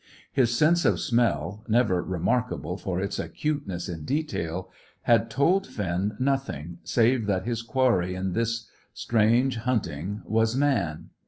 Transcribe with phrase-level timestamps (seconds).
[0.31, 4.71] His sense of smell, never remarkable for its acuteness in detail,
[5.03, 11.11] had told Finn nothing, save that his quarry in this strange hunting was man.